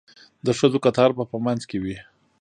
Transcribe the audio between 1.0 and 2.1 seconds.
به په منځ کې وي.